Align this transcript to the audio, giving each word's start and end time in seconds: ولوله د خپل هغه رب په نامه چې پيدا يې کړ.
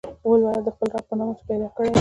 ولوله 0.29 0.61
د 0.65 0.67
خپل 0.75 0.87
هغه 0.89 0.97
رب 1.01 1.05
په 1.09 1.15
نامه 1.19 1.33
چې 1.37 1.43
پيدا 1.49 1.65
يې 1.67 1.71
کړ. 1.75 1.85